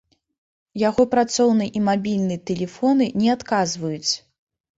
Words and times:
Яго 0.83 1.03
працоўны 1.13 1.67
і 1.81 1.81
мабільны 1.89 2.39
тэлефоны 2.51 3.05
не 3.21 3.29
адказваюць. 3.37 4.11